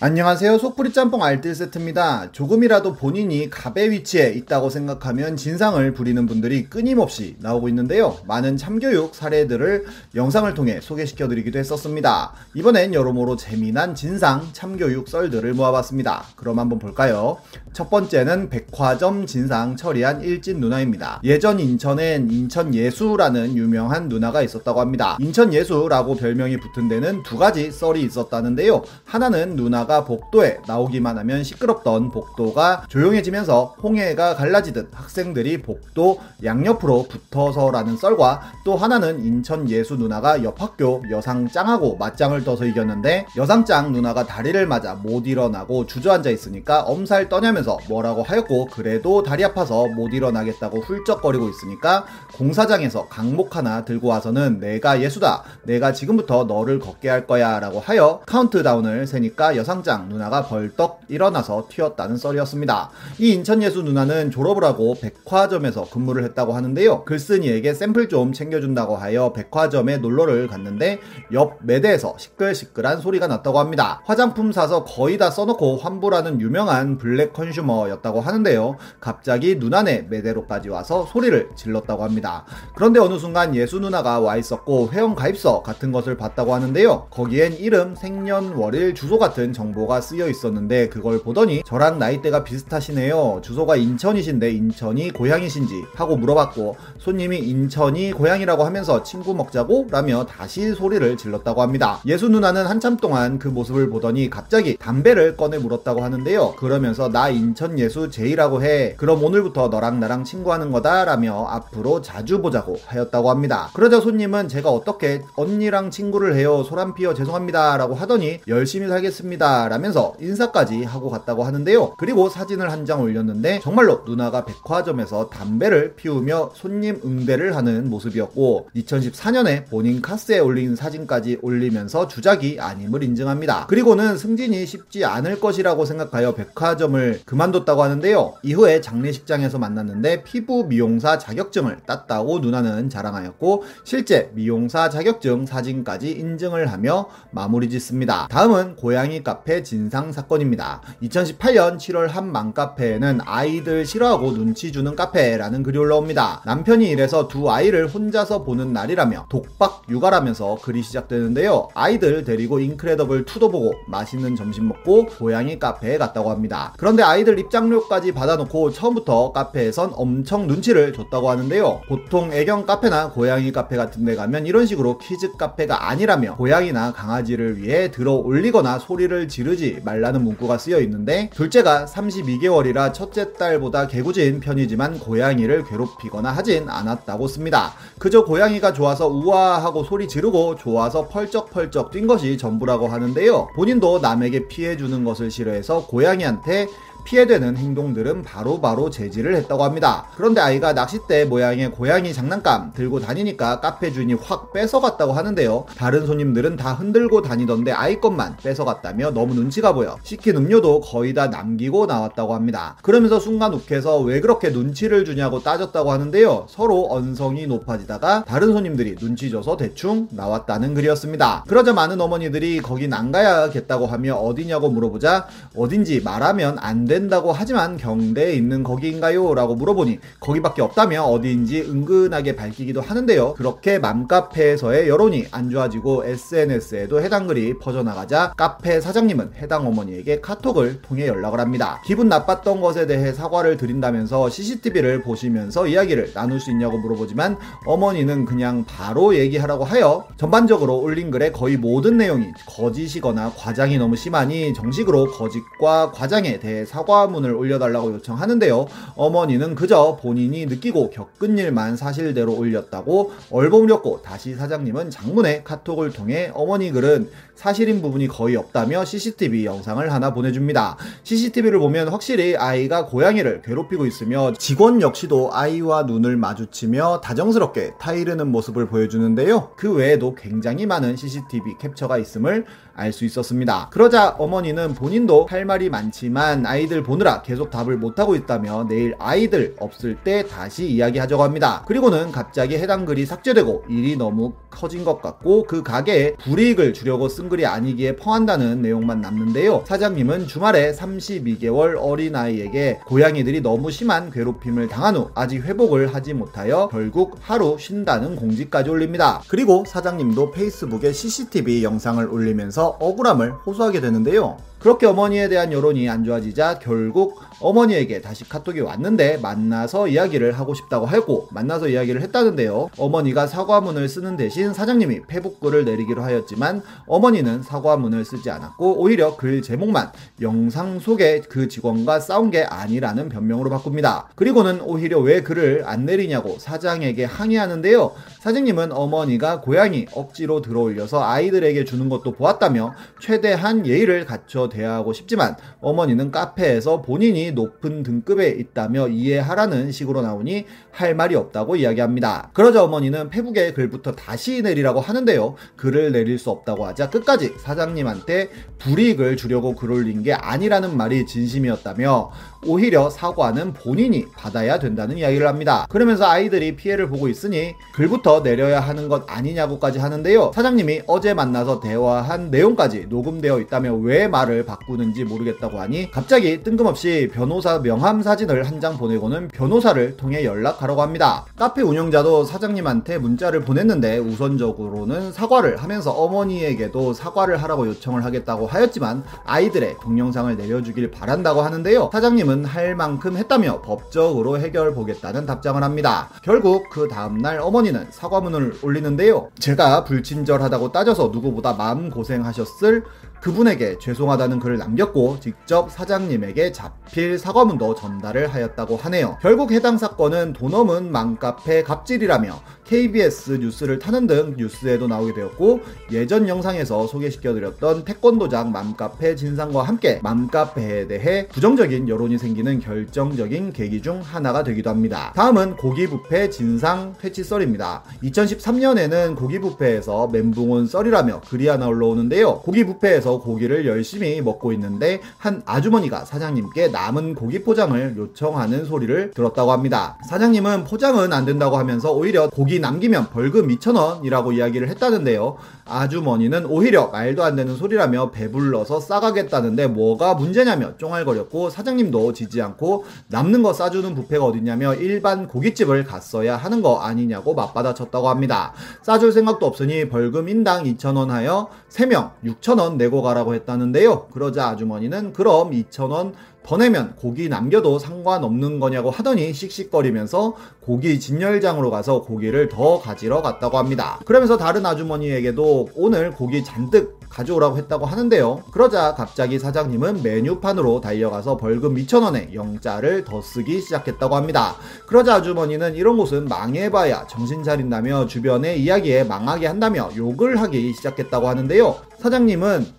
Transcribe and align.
안녕하세요. 0.00 0.58
속풀이 0.58 0.92
짬뽕 0.92 1.24
알뜰 1.24 1.56
세트입니다. 1.56 2.30
조금이라도 2.30 2.92
본인이 2.92 3.50
갑의 3.50 3.90
위치에 3.90 4.28
있다고 4.30 4.70
생각하면 4.70 5.34
진상을 5.34 5.92
부리는 5.92 6.24
분들이 6.24 6.66
끊임없이 6.66 7.34
나오고 7.40 7.68
있는데요. 7.70 8.16
많은 8.28 8.56
참교육 8.56 9.16
사례들을 9.16 9.86
영상을 10.14 10.54
통해 10.54 10.78
소개시켜 10.80 11.26
드리기도 11.26 11.58
했었습니다. 11.58 12.32
이번엔 12.54 12.94
여러모로 12.94 13.34
재미난 13.34 13.96
진상 13.96 14.46
참교육 14.52 15.08
썰들을 15.08 15.52
모아봤습니다. 15.54 16.26
그럼 16.36 16.60
한번 16.60 16.78
볼까요? 16.78 17.38
첫 17.72 17.90
번째는 17.90 18.50
백화점 18.50 19.26
진상 19.26 19.74
처리한 19.74 20.20
일진 20.20 20.60
누나입니다. 20.60 21.20
예전 21.24 21.58
인천엔 21.58 22.30
인천 22.30 22.72
예수라는 22.72 23.56
유명한 23.56 24.08
누나가 24.08 24.42
있었다고 24.42 24.80
합니다. 24.80 25.16
인천 25.20 25.52
예수라고 25.52 26.14
별명이 26.14 26.58
붙은 26.58 26.86
데는 26.86 27.24
두 27.24 27.36
가지 27.36 27.72
썰이 27.72 28.00
있었다는데요. 28.02 28.84
하나는 29.04 29.56
누나 29.56 29.87
누나가 29.88 30.04
복도에 30.04 30.60
나오기만 30.66 31.16
하면 31.18 31.42
시끄럽던 31.42 32.10
복도가 32.10 32.84
조용해지면서 32.88 33.76
홍해가 33.82 34.36
갈라지듯 34.36 34.90
학생들이 34.92 35.62
복도 35.62 36.20
양옆으로 36.44 37.06
붙어서라는 37.08 37.96
썰과 37.96 38.52
또 38.64 38.76
하나는 38.76 39.24
인천 39.24 39.68
예수 39.70 39.96
누나가 39.96 40.44
옆 40.44 40.60
학교 40.60 41.02
여상짱하고 41.10 41.96
맞짱을 41.96 42.44
떠서 42.44 42.66
이겼는데 42.66 43.26
여상짱 43.36 43.92
누나가 43.92 44.26
다리를 44.26 44.66
맞아 44.66 44.94
못 44.94 45.26
일어나고 45.26 45.86
주저앉아 45.86 46.28
있으니까 46.30 46.82
엄살 46.82 47.30
떠냐면서 47.30 47.78
뭐라고 47.88 48.22
하였고 48.22 48.66
그래도 48.66 49.22
다리 49.22 49.42
아파서 49.42 49.86
못 49.88 50.12
일어나겠다고 50.12 50.80
훌쩍거리고 50.80 51.48
있으니까 51.48 52.04
공사장에서 52.34 53.08
강목 53.08 53.56
하나 53.56 53.86
들고 53.86 54.08
와서는 54.08 54.60
내가 54.60 55.00
예수다. 55.00 55.44
내가 55.62 55.92
지금부터 55.92 56.44
너를 56.44 56.78
걷게 56.78 57.08
할 57.08 57.26
거야 57.26 57.58
라고 57.58 57.80
하여 57.80 58.20
카운트다운을 58.26 59.06
세니까 59.06 59.56
여상 59.56 59.77
사장장 59.78 60.08
누나가 60.08 60.42
벌떡 60.42 61.02
일어나서 61.08 61.66
튀었다는 61.68 62.16
썰이었습니다. 62.16 62.90
이 63.18 63.32
인천예수 63.32 63.82
누나는 63.82 64.30
졸업을 64.30 64.64
하고 64.64 64.94
백화점에서 65.00 65.88
근무를 65.90 66.24
했다고 66.24 66.52
하는데요. 66.52 67.04
글쓴이에게 67.04 67.74
샘플 67.74 68.08
좀 68.08 68.32
챙겨준다고 68.32 68.96
하여 68.96 69.32
백화점에 69.32 69.98
놀러를 69.98 70.46
갔는데 70.46 71.00
옆 71.32 71.58
매대에서 71.62 72.14
시끌시끌한 72.18 73.00
소리가 73.00 73.26
났다고 73.26 73.58
합니다. 73.58 74.00
화장품 74.04 74.52
사서 74.52 74.84
거의 74.84 75.18
다 75.18 75.30
써놓고 75.30 75.76
환불하는 75.78 76.40
유명한 76.40 76.98
블랙 76.98 77.32
컨슈머였다고 77.32 78.20
하는데요. 78.20 78.76
갑자기 79.00 79.56
누나네 79.56 80.06
매대로까지 80.10 80.68
와서 80.68 81.06
소리를 81.06 81.50
질렀다고 81.56 82.04
합니다. 82.04 82.44
그런데 82.74 83.00
어느 83.00 83.18
순간 83.18 83.54
예수 83.54 83.78
누나가 83.80 84.20
와 84.20 84.36
있었고 84.36 84.90
회원 84.92 85.14
가입서 85.14 85.62
같은 85.62 85.92
것을 85.92 86.16
봤다고 86.16 86.54
하는데요. 86.54 87.08
거기엔 87.10 87.54
이름, 87.54 87.94
생년월일, 87.94 88.94
주소 88.94 89.18
같은 89.18 89.52
정보 89.52 89.67
가 89.74 90.00
쓰여 90.00 90.28
있었는데 90.28 90.88
그걸 90.88 91.22
보더니 91.22 91.62
저랑 91.64 91.98
나이대가 91.98 92.44
비슷하시네요. 92.44 93.40
주소가 93.42 93.76
인천이신데 93.76 94.50
인천이 94.50 95.10
고향이신지 95.12 95.74
하고 95.94 96.16
물어봤고 96.16 96.76
손님이 96.98 97.38
인천이 97.38 98.12
고향이라고 98.12 98.64
하면서 98.64 99.02
친구 99.02 99.34
먹자고 99.34 99.86
라며 99.90 100.26
다시 100.26 100.74
소리를 100.74 101.16
질렀다고 101.16 101.62
합니다. 101.62 102.00
예수 102.06 102.28
누나는 102.28 102.66
한참 102.66 102.96
동안 102.96 103.38
그 103.38 103.48
모습을 103.48 103.88
보더니 103.88 104.28
갑자기 104.28 104.76
담배를 104.76 105.36
꺼내 105.36 105.58
물었다고 105.58 106.02
하는데요. 106.02 106.56
그러면서 106.56 107.08
나 107.08 107.28
인천 107.28 107.78
예수 107.78 108.10
제이라고 108.10 108.62
해. 108.62 108.94
그럼 108.96 109.22
오늘부터 109.22 109.68
너랑 109.68 110.00
나랑 110.00 110.24
친구하는 110.24 110.70
거다 110.70 111.04
라며 111.04 111.46
앞으로 111.48 112.02
자주 112.02 112.40
보자고 112.42 112.76
하였다고 112.86 113.30
합니다. 113.30 113.70
그러자 113.72 114.00
손님은 114.00 114.48
제가 114.48 114.70
어떻게 114.70 115.22
언니랑 115.36 115.90
친구를 115.90 116.36
해요. 116.36 116.62
소란 116.62 116.94
피어 116.94 117.14
죄송합니다 117.14 117.76
라고 117.76 117.94
하더니 117.94 118.40
열심히 118.48 118.88
살겠습니다. 118.88 119.57
라면서 119.66 120.14
인사까지 120.20 120.84
하고 120.84 121.08
갔다고 121.10 121.42
하는데요. 121.44 121.94
그리고 121.98 122.28
사진을 122.28 122.70
한 122.70 122.78
장 122.88 123.02
올렸는데 123.02 123.60
정말로 123.60 124.02
누나가 124.06 124.44
백화점에서 124.46 125.28
담배를 125.30 125.94
피우며 125.96 126.52
손님 126.54 127.00
응대를 127.04 127.54
하는 127.56 127.90
모습이었고 127.90 128.68
2014년에 128.74 129.68
본인 129.68 130.00
카스에 130.00 130.38
올린 130.38 130.76
사진까지 130.76 131.38
올리면서 131.42 132.08
주작이 132.08 132.58
아님을 132.60 133.02
인증합니다. 133.02 133.66
그리고는 133.66 134.16
승진이 134.16 134.64
쉽지 134.64 135.04
않을 135.04 135.40
것이라고 135.40 135.84
생각하여 135.84 136.34
백화점을 136.34 137.20
그만뒀다고 137.24 137.82
하는데요. 137.82 138.34
이후에 138.42 138.80
장례식장에서 138.80 139.58
만났는데 139.58 140.22
피부 140.22 140.64
미용사 140.64 141.18
자격증을 141.18 141.78
땄다고 141.86 142.38
누나는 142.38 142.88
자랑하였고 142.90 143.64
실제 143.84 144.30
미용사 144.34 144.88
자격증 144.88 145.46
사진까지 145.46 146.12
인증을 146.12 146.72
하며 146.72 147.08
마무리 147.32 147.68
짓습니다. 147.68 148.28
다음은 148.30 148.76
고양이 148.76 149.22
카페 149.22 149.47
카페 149.48 149.62
진상 149.62 150.12
사건입니다. 150.12 150.82
2018년 151.04 151.78
7월 151.78 152.08
한 152.08 152.30
맘카페에는 152.30 153.20
아이들 153.24 153.86
싫어하고 153.86 154.34
눈치 154.34 154.70
주는 154.72 154.94
카페라는 154.94 155.62
글이 155.62 155.78
올라옵니다. 155.78 156.42
남편이 156.44 156.86
이래서 156.90 157.28
두 157.28 157.50
아이를 157.50 157.88
혼자서 157.88 158.44
보는 158.44 158.74
날이라며 158.74 159.28
독박 159.30 159.84
육아라면서 159.88 160.58
글이 160.60 160.82
시작되는데요. 160.82 161.68
아이들 161.72 162.24
데리고 162.24 162.60
인크레더블 162.60 163.24
2도 163.24 163.50
보고 163.50 163.72
맛있는 163.86 164.36
점심 164.36 164.68
먹고 164.68 165.06
고양이 165.06 165.58
카페에 165.58 165.96
갔다고 165.96 166.30
합니다. 166.30 166.74
그런데 166.76 167.02
아이들 167.02 167.38
입장료까지 167.38 168.12
받아놓고 168.12 168.72
처음부터 168.72 169.32
카페에선 169.32 169.92
엄청 169.94 170.46
눈치를 170.46 170.92
줬다고 170.92 171.30
하는데요. 171.30 171.80
보통 171.88 172.34
애견 172.34 172.66
카페나 172.66 173.12
고양이 173.12 173.50
카페 173.50 173.78
같은 173.78 174.04
데 174.04 174.14
가면 174.14 174.44
이런 174.44 174.66
식으로 174.66 174.98
키즈 174.98 175.32
카페가 175.38 175.88
아니라며 175.88 176.36
고양이나 176.36 176.92
강아지를 176.92 177.56
위해 177.56 177.90
들어 177.90 178.12
올리거나 178.12 178.78
소리를 178.78 179.27
지르지 179.28 179.80
말라는 179.84 180.22
문구가 180.24 180.58
쓰여 180.58 180.80
있는데 180.80 181.30
둘째가 181.34 181.86
32개월이라 181.86 182.92
첫째 182.92 183.32
딸보다 183.32 183.86
개구진 183.86 184.40
편이지만 184.40 184.98
고양이를 184.98 185.64
괴롭히거나 185.64 186.30
하진 186.30 186.68
않았다고 186.68 187.28
씁니다. 187.28 187.72
그저 187.98 188.24
고양이가 188.24 188.72
좋아서 188.72 189.08
우아하고 189.08 189.84
소리 189.84 190.08
지르고 190.08 190.56
좋아서 190.56 191.08
펄쩍펄쩍 191.08 191.90
뛴 191.90 192.06
것이 192.06 192.38
전부라고 192.38 192.88
하는데요. 192.88 193.48
본인도 193.54 194.00
남에게 194.00 194.48
피해 194.48 194.76
주는 194.76 195.04
것을 195.04 195.30
싫어해서 195.30 195.86
고양이한테 195.86 196.68
피해되는 197.08 197.56
행동들은 197.56 198.22
바로바로 198.22 198.60
바로 198.60 198.90
제지를 198.90 199.34
했다고 199.36 199.64
합니다. 199.64 200.04
그런데 200.14 200.42
아이가 200.42 200.74
낚싯대 200.74 201.24
모양의 201.24 201.70
고양이 201.70 202.12
장난감 202.12 202.70
들고 202.74 203.00
다니니까 203.00 203.60
카페 203.60 203.90
주인이 203.90 204.12
확 204.12 204.52
뺏어갔다고 204.52 205.14
하는데요. 205.14 205.64
다른 205.74 206.06
손님들은 206.06 206.56
다 206.56 206.74
흔들고 206.74 207.22
다니던데 207.22 207.72
아이 207.72 207.98
것만 207.98 208.36
뺏어갔다며 208.42 209.12
너무 209.12 209.32
눈치가 209.32 209.72
보여 209.72 209.96
시킨 210.02 210.36
음료도 210.36 210.80
거의 210.80 211.14
다 211.14 211.28
남기고 211.28 211.86
나왔다고 211.86 212.34
합니다. 212.34 212.76
그러면서 212.82 213.18
순간 213.18 213.54
욱해서 213.54 214.00
왜 214.00 214.20
그렇게 214.20 214.50
눈치를 214.50 215.06
주냐고 215.06 215.42
따졌다고 215.42 215.90
하는데요. 215.90 216.44
서로 216.50 216.88
언성이 216.90 217.46
높아지다가 217.46 218.24
다른 218.26 218.52
손님들이 218.52 218.96
눈치 218.96 219.30
줘서 219.30 219.56
대충 219.56 220.08
나왔다는 220.10 220.74
글이었습니다. 220.74 221.44
그러자 221.48 221.72
많은 221.72 221.98
어머니들이 222.02 222.58
거긴 222.58 222.92
안 222.92 223.12
가야겠다고 223.12 223.86
하며 223.86 224.16
어디냐고 224.16 224.68
물어보자 224.68 225.26
어딘지 225.56 226.02
말하면 226.02 226.58
안 226.58 226.84
된다고 226.98 227.30
하지만 227.30 227.76
경대에 227.76 228.32
있는 228.32 228.64
거기인가요? 228.64 229.34
라고 229.34 229.54
물어보니 229.54 230.00
거기밖에 230.18 230.62
없다며 230.62 231.04
어디인지 231.04 231.62
은근하게 231.62 232.34
밝히기도 232.34 232.80
하는데요. 232.80 233.34
그렇게 233.34 233.78
맘카페에서의 233.78 234.88
여론이 234.88 235.26
안 235.30 235.48
좋아지고 235.48 236.04
SNS에도 236.04 237.00
해당 237.00 237.28
글이 237.28 237.60
퍼져나가자 237.60 238.32
카페 238.36 238.80
사장님은 238.80 239.34
해당 239.36 239.66
어머니에게 239.68 240.20
카톡을 240.20 240.82
통해 240.82 241.06
연락을 241.06 241.38
합니다. 241.38 241.80
기분 241.86 242.08
나빴던 242.08 242.60
것에 242.60 242.88
대해 242.88 243.12
사과를 243.12 243.56
드린다면서 243.56 244.28
CCTV를 244.28 245.02
보시면서 245.02 245.68
이야기를 245.68 246.14
나눌 246.14 246.40
수 246.40 246.50
있냐고 246.50 246.78
물어보지만 246.78 247.38
어머니는 247.64 248.24
그냥 248.24 248.64
바로 248.64 249.14
얘기하라고 249.14 249.62
하여 249.62 250.08
전반적으로 250.16 250.78
올린 250.78 251.12
글의 251.12 251.32
거의 251.32 251.56
모든 251.56 251.96
내용이 251.96 252.26
거짓이거나 252.46 253.34
과장이 253.36 253.78
너무 253.78 253.94
심하니 253.94 254.52
정식으로 254.52 255.12
거짓과 255.12 255.92
과장에 255.92 256.40
대해 256.40 256.64
사 256.64 256.77
사과문을 256.78 257.34
올려달라고 257.34 257.94
요청하는데요. 257.94 258.66
어머니는 258.94 259.54
그저 259.54 259.98
본인이 260.00 260.46
느끼고 260.46 260.90
겪은 260.90 261.38
일만 261.38 261.76
사실대로 261.76 262.36
올렸다고 262.36 263.12
얼버무렸고 263.30 264.02
다시 264.02 264.34
사장님은 264.34 264.90
장문의 264.90 265.42
카톡을 265.44 265.92
통해 265.92 266.30
어머니 266.34 266.70
글은 266.70 267.10
사실인 267.34 267.80
부분이 267.82 268.08
거의 268.08 268.34
없다며 268.34 268.84
CCTV 268.84 269.44
영상을 269.44 269.92
하나 269.92 270.12
보내줍니다. 270.12 270.76
CCTV를 271.04 271.60
보면 271.60 271.86
확실히 271.88 272.36
아이가 272.36 272.86
고양이를 272.86 273.42
괴롭히고 273.42 273.86
있으며 273.86 274.32
직원 274.36 274.82
역시도 274.82 275.30
아이와 275.32 275.84
눈을 275.84 276.16
마주치며 276.16 277.00
다정스럽게 277.00 277.74
타이르는 277.78 278.26
모습을 278.32 278.66
보여주는데요. 278.66 279.52
그 279.56 279.72
외에도 279.72 280.16
굉장히 280.16 280.66
많은 280.66 280.96
CCTV 280.96 281.58
캡처가 281.60 281.98
있음을 281.98 282.44
알 282.74 282.92
수 282.92 283.04
있었습니다. 283.04 283.68
그러자 283.70 284.14
어머니는 284.18 284.74
본인도 284.74 285.26
할 285.28 285.44
말이 285.44 285.68
많지만 285.68 286.46
아이 286.46 286.67
아이들 286.68 286.82
보느라 286.82 287.22
계속 287.22 287.50
답을 287.50 287.78
못하고 287.78 288.14
있다며 288.14 288.66
내일 288.68 288.94
아이들 288.98 289.56
없을 289.58 289.96
때 289.96 290.26
다시 290.26 290.66
이야기하자고 290.66 291.22
합니다. 291.22 291.64
그리고는 291.66 292.12
갑자기 292.12 292.56
해당 292.56 292.84
글이 292.84 293.06
삭제되고 293.06 293.64
일이 293.70 293.96
너무 293.96 294.34
커진 294.50 294.84
것 294.84 295.00
같고 295.00 295.44
그 295.44 295.62
가게에 295.62 296.14
불이익을 296.16 296.74
주려고 296.74 297.08
쓴 297.08 297.30
글이 297.30 297.46
아니기에 297.46 297.96
펑한다는 297.96 298.60
내용만 298.60 299.00
남는데요. 299.00 299.64
사장님은 299.66 300.26
주말에 300.26 300.72
32개월 300.72 301.76
어린아이에게 301.78 302.80
고양이들이 302.86 303.40
너무 303.40 303.70
심한 303.70 304.10
괴롭힘을 304.10 304.68
당한 304.68 304.96
후 304.96 305.10
아직 305.14 305.42
회복을 305.42 305.94
하지 305.94 306.12
못하여 306.12 306.68
결국 306.70 307.16
하루 307.20 307.56
쉰다는 307.58 308.14
공지까지 308.16 308.68
올립니다. 308.68 309.22
그리고 309.28 309.64
사장님도 309.66 310.32
페이스북에 310.32 310.92
CCTV 310.92 311.64
영상을 311.64 312.06
올리면서 312.06 312.76
억울함을 312.78 313.32
호소하게 313.46 313.80
되는데요. 313.80 314.36
그렇게 314.58 314.86
어머니에 314.86 315.28
대한 315.28 315.52
여론이 315.52 315.88
안 315.88 316.02
좋아지자 316.02 316.58
결국 316.58 317.20
어머니에게 317.40 318.00
다시 318.00 318.28
카톡이 318.28 318.60
왔는데 318.60 319.18
만나서 319.18 319.86
이야기를 319.86 320.32
하고 320.32 320.52
싶다고 320.54 320.84
하고 320.84 321.28
만나서 321.30 321.68
이야기를 321.68 322.02
했다는데요. 322.02 322.70
어머니가 322.76 323.28
사과문을 323.28 323.88
쓰는 323.88 324.16
대신 324.16 324.52
사장님이 324.52 325.02
페북글을 325.06 325.64
내리기로 325.64 326.02
하였지만 326.02 326.62
어머니는 326.86 327.42
사과문을 327.42 328.04
쓰지 328.04 328.30
않았고 328.30 328.80
오히려 328.82 329.16
글 329.16 329.42
제목만 329.42 329.92
영상 330.20 330.80
속에 330.80 331.20
그 331.28 331.46
직원과 331.46 332.00
싸운 332.00 332.32
게 332.32 332.42
아니라는 332.42 333.08
변명으로 333.10 333.50
바꿉니다. 333.50 334.08
그리고는 334.16 334.60
오히려 334.60 334.98
왜 334.98 335.22
글을 335.22 335.62
안 335.66 335.86
내리냐고 335.86 336.36
사장에게 336.40 337.04
항의하는데요. 337.04 337.92
사장님은 338.20 338.72
어머니가 338.72 339.40
고양이 339.40 339.86
억지로 339.94 340.42
들어올려서 340.42 341.04
아이들에게 341.04 341.64
주는 341.64 341.88
것도 341.88 342.12
보았다며 342.12 342.74
최대한 343.00 343.64
예의를 343.64 344.04
갖춰 344.04 344.47
대하고 344.48 344.92
싶지만 344.92 345.36
어머니는 345.60 346.10
카페에서 346.10 346.82
본인이 346.82 347.32
높은 347.32 347.82
등급에 347.82 348.28
있다며 348.28 348.88
이해하라는 348.88 349.72
식으로 349.72 350.02
나오니 350.02 350.44
할 350.70 350.94
말이 350.94 351.14
없다고 351.14 351.56
이야기합니다. 351.56 352.30
그러자 352.32 352.64
어머니는 352.64 353.10
페북에 353.10 353.52
글부터 353.52 353.92
다시 353.92 354.42
내리라고 354.42 354.80
하는데요. 354.80 355.34
글을 355.56 355.92
내릴 355.92 356.18
수 356.18 356.30
없다고 356.30 356.66
하자 356.66 356.90
끝까지 356.90 357.34
사장님한테 357.38 358.30
불이익을 358.58 359.16
주려고 359.16 359.54
글 359.54 359.72
올린 359.72 360.02
게 360.02 360.12
아니라는 360.12 360.76
말이 360.76 361.06
진심이었다며 361.06 362.10
오히려 362.46 362.90
사과는 362.90 363.54
본인이 363.54 364.06
받아야 364.14 364.58
된다는 364.58 364.96
이야기를 364.98 365.26
합니다. 365.26 365.66
그러면서 365.68 366.06
아이들이 366.06 366.54
피해를 366.56 366.88
보고 366.88 367.08
있으니 367.08 367.54
글부터 367.74 368.22
내려야 368.22 368.60
하는 368.60 368.88
것 368.88 369.04
아니냐고까지 369.08 369.78
하는데요. 369.78 370.32
사장님이 370.34 370.82
어제 370.86 371.14
만나서 371.14 371.60
대화한 371.60 372.30
내용까지 372.30 372.86
녹음되어 372.88 373.40
있다며 373.40 373.74
왜 373.74 374.06
말을 374.08 374.44
바꾸는지 374.44 375.04
모르겠다고 375.04 375.58
하니 375.58 375.90
갑자기 375.90 376.42
뜬금없이 376.42 377.10
변호사 377.12 377.60
명함 377.60 378.02
사진을 378.02 378.44
한 378.46 378.58
장 378.58 378.76
보내고는 378.76 379.28
변호사를 379.28 379.96
통해 379.96 380.24
연락하라고 380.24 380.82
합니다. 380.82 381.24
카페 381.36 381.62
운영자도 381.62 382.24
사장님한테 382.24 382.98
문자를 382.98 383.42
보냈는데 383.42 383.98
우선적으로는 383.98 385.12
사과를 385.12 385.58
하면서 385.58 385.92
어머니에게도 385.92 386.92
사과를 386.92 387.36
하라고 387.42 387.68
요청을 387.68 388.04
하겠다고 388.04 388.46
하였지만 388.48 389.04
아이들의 389.24 389.76
동영상을 389.80 390.36
내려주길 390.36 390.90
바란다고 390.90 391.42
하는데요. 391.42 391.90
사장님 391.92 392.27
사장님은 392.28 392.44
할 392.44 392.76
만큼 392.76 393.16
했다며 393.16 393.62
법적으로 393.62 394.38
해결 394.38 394.74
보겠다는 394.74 395.24
답장을 395.24 395.60
합니다. 395.62 396.10
결국 396.22 396.68
그 396.70 396.86
다음날 396.86 397.40
어머니는 397.40 397.86
사과문을 397.90 398.58
올리는데요. 398.62 399.30
제가 399.38 399.84
불친절하다고 399.84 400.70
따져서 400.70 401.08
누구보다 401.12 401.54
마음 401.54 401.90
고생하셨을 401.90 402.84
그분에게 403.20 403.78
죄송하다는 403.78 404.40
글을 404.40 404.58
남겼고 404.58 405.18
직접 405.20 405.70
사장님에게 405.70 406.52
자필 406.52 407.18
사과문도 407.18 407.74
전달을 407.74 408.28
하였다고 408.28 408.76
하네요. 408.76 409.18
결국 409.20 409.52
해당 409.52 409.78
사건은 409.78 410.32
돈 410.32 410.54
없은 410.54 410.90
맘카페 410.92 411.62
갑질이라며 411.62 412.40
KBS 412.64 413.38
뉴스를 413.40 413.78
타는 413.78 414.06
등 414.06 414.34
뉴스에도 414.36 414.86
나오게 414.86 415.14
되었고 415.14 415.60
예전 415.90 416.28
영상에서 416.28 416.86
소개시켜드렸던 416.86 417.84
태권도장 417.84 418.52
맘카페 418.52 419.16
진상과 419.16 419.62
함께 419.62 420.00
맘카페에 420.02 420.86
대해 420.86 421.26
부정적인 421.28 421.88
여론이 421.88 422.18
생기는 422.18 422.60
결정적인 422.60 423.52
계기 423.52 423.80
중 423.80 424.00
하나가 424.02 424.42
되기도 424.42 424.70
합니다. 424.70 425.12
다음은 425.16 425.56
고기부페 425.56 426.30
진상 426.30 426.94
퇴치 427.00 427.24
썰입니다. 427.24 427.82
2013년에는 428.02 429.16
고기부페에서 429.16 430.08
멘붕 430.08 430.50
온 430.50 430.66
썰이라며 430.66 431.22
글이 431.28 431.48
하나 431.48 431.66
올라오는데요. 431.68 432.40
고기부페에서 432.40 433.07
고기를 433.16 433.66
열심히 433.66 434.20
먹고 434.20 434.52
있는데 434.52 435.00
한 435.16 435.42
아주머니가 435.46 436.04
사장님께 436.04 436.68
남은 436.68 437.14
고기 437.14 437.42
포장을 437.42 437.94
요청하는 437.96 438.66
소리를 438.66 439.12
들었다고 439.12 439.52
합니다. 439.52 439.98
사장님은 440.08 440.64
포장은 440.64 441.12
안 441.12 441.24
된다고 441.24 441.56
하면서 441.56 441.92
오히려 441.92 442.28
고기 442.28 442.60
남기면 442.60 443.08
벌금 443.10 443.48
2,000원이라고 443.48 444.34
이야기를 444.34 444.68
했다는데요. 444.68 445.36
아주머니는 445.64 446.46
오히려 446.46 446.88
말도 446.88 447.22
안 447.24 447.36
되는 447.36 447.56
소리라며 447.56 448.10
배불러서 448.10 448.80
싸가겠다는데 448.80 449.68
뭐가 449.68 450.14
문제냐며 450.14 450.76
쫑알거렸고 450.78 451.50
사장님도 451.50 452.12
지지 452.12 452.42
않고 452.42 452.84
남는 453.08 453.42
거 453.42 453.52
싸주는 453.52 453.94
부페가 453.94 454.24
어딨냐며 454.24 454.74
일반 454.74 455.28
고깃집을 455.28 455.84
갔어야 455.84 456.36
하는 456.36 456.62
거 456.62 456.80
아니냐고 456.80 457.34
맞받아쳤다고 457.34 458.08
합니다. 458.08 458.52
싸줄 458.82 459.12
생각도 459.12 459.46
없으니 459.46 459.88
벌금 459.88 460.28
인당 460.28 460.64
2,000원 460.64 461.08
하여 461.08 461.48
3명 461.70 462.12
6,000원 462.24 462.76
내고 462.76 462.97
가라고 463.02 463.34
했다는데요. 463.34 464.08
그러자 464.12 464.48
아주머니는 464.48 465.12
그럼 465.12 465.50
2,000원 465.50 466.12
더 466.48 466.56
내면 466.56 466.94
고기 466.96 467.28
남겨도 467.28 467.78
상관없는 467.78 468.58
거냐고 468.58 468.90
하더니 468.90 469.34
씩씩거리면서 469.34 470.34
고기 470.60 470.98
진열장으로 470.98 471.70
가서 471.70 472.00
고기를 472.00 472.48
더 472.48 472.80
가지러 472.80 473.20
갔다고 473.20 473.58
합니다. 473.58 474.00
그러면서 474.06 474.38
다른 474.38 474.64
아주머니에게도 474.64 475.68
오늘 475.74 476.10
고기 476.10 476.42
잔뜩 476.42 476.98
가져오라고 477.10 477.58
했다고 477.58 477.84
하는데요. 477.84 478.44
그러자 478.50 478.94
갑자기 478.94 479.38
사장님은 479.38 480.02
메뉴판으로 480.02 480.80
달려가서 480.80 481.36
벌금 481.36 481.74
2,000원에 481.74 482.32
영자를 482.32 483.04
더 483.04 483.20
쓰기 483.20 483.60
시작했다고 483.60 484.16
합니다. 484.16 484.56
그러자 484.86 485.16
아주머니는 485.16 485.74
이런 485.74 485.98
곳은 485.98 486.28
망해봐야 486.28 487.06
정신 487.08 487.42
차린다며 487.42 488.06
주변의 488.06 488.62
이야기에 488.62 489.04
망하게 489.04 489.48
한다며 489.48 489.90
욕을 489.96 490.40
하기 490.40 490.72
시작했다고 490.72 491.28
하는데요. 491.28 491.76
사장님은 491.98 492.77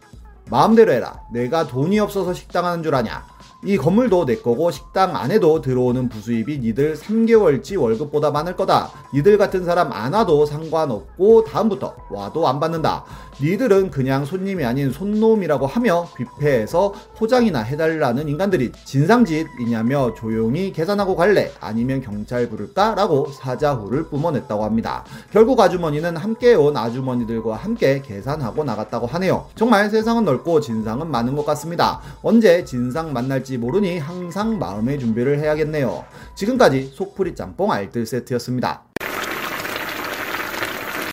마음대로 0.49 0.91
해라. 0.91 1.21
내가 1.31 1.67
돈이 1.67 1.99
없어서 1.99 2.33
식당 2.33 2.65
하는 2.65 2.83
줄 2.83 2.95
아냐. 2.95 3.23
이 3.63 3.77
건물도 3.77 4.25
내 4.25 4.37
거고 4.37 4.71
식당 4.71 5.17
안에도 5.17 5.61
들어오는 5.61 6.07
부수입이 6.07 6.59
니들 6.59 6.95
3개월치 6.95 7.79
월급보다 7.79 8.31
많을 8.31 8.55
거다. 8.55 8.89
니들 9.13 9.37
같은 9.37 9.65
사람 9.65 9.91
안 9.91 10.13
와도 10.13 10.45
상관없고 10.45 11.43
다음부터 11.43 11.93
와도 12.09 12.47
안 12.47 12.59
받는다. 12.59 13.03
니들은 13.41 13.89
그냥 13.89 14.25
손님이 14.25 14.65
아닌 14.65 14.91
손놈이라고 14.91 15.65
하며 15.65 16.09
뷔페에서 16.15 16.93
포장이나 17.15 17.61
해달라는 17.61 18.27
인간들이 18.27 18.71
진상짓이냐며 18.83 20.13
조용히 20.13 20.73
계산하고 20.73 21.15
갈래? 21.15 21.51
아니면 21.61 22.01
경찰 22.01 22.49
부를까? 22.49 22.95
라고 22.95 23.27
사자후를 23.31 24.09
뿜어냈다고 24.09 24.65
합니다. 24.65 25.05
결국 25.31 25.59
아주머니는 25.59 26.17
함께 26.17 26.53
온 26.53 26.75
아주머니들과 26.75 27.55
함께 27.55 28.01
계산하고 28.01 28.65
나갔다고 28.65 29.07
하네요. 29.07 29.47
정말 29.55 29.89
세상은 29.89 30.25
넓고 30.25 30.59
진상은 30.59 31.09
많은 31.09 31.35
것 31.35 31.45
같습니다. 31.45 32.01
언제 32.21 32.65
진상 32.65 33.13
만날지 33.13 33.57
모르니 33.57 33.99
항상 33.99 34.59
마음의 34.59 34.99
준비를 34.99 35.39
해야겠네요. 35.39 36.03
지금까지 36.35 36.91
속풀이 36.93 37.35
짬뽕 37.35 37.71
알뜰 37.71 38.05
세트였습니다. 38.05 38.88